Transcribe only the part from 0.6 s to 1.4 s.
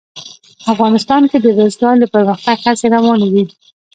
افغانستان کې